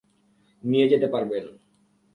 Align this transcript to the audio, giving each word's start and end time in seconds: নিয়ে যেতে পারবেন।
নিয়ে 0.63 0.89
যেতে 0.89 1.07
পারবেন। 1.07 1.45